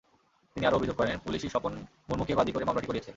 [0.55, 1.73] তিনি আরও অভিযোগ করেন, পুলিশই স্বপন
[2.09, 3.09] মুরমুকে বাদী করে মামলাটি করিয়েছে।